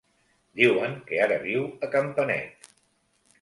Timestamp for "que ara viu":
1.09-1.67